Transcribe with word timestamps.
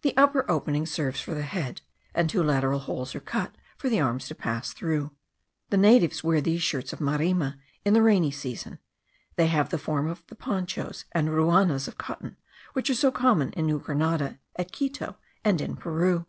The 0.00 0.16
upper 0.16 0.50
opening 0.50 0.86
serves 0.86 1.20
for 1.20 1.34
the 1.34 1.42
head; 1.42 1.82
and 2.14 2.30
two 2.30 2.42
lateral 2.42 2.78
holes 2.78 3.14
are 3.14 3.20
cut 3.20 3.56
for 3.76 3.90
the 3.90 4.00
arms 4.00 4.26
to 4.28 4.34
pass 4.34 4.72
through. 4.72 5.12
The 5.68 5.76
natives 5.76 6.24
wear 6.24 6.40
these 6.40 6.62
shirts 6.62 6.94
of 6.94 6.98
marima 6.98 7.58
in 7.84 7.92
the 7.92 8.00
rainy 8.00 8.30
season: 8.30 8.78
they 9.36 9.48
have 9.48 9.68
the 9.68 9.76
form 9.76 10.08
of 10.08 10.26
the 10.28 10.34
ponchos 10.34 11.04
and 11.12 11.28
ruanas 11.28 11.86
of 11.88 11.98
cotton, 11.98 12.38
which 12.72 12.88
are 12.88 12.94
so 12.94 13.10
common 13.12 13.52
in 13.52 13.66
New 13.66 13.78
Grenada, 13.80 14.38
at 14.56 14.72
Quito, 14.72 15.18
and 15.44 15.60
in 15.60 15.76
Peru. 15.76 16.24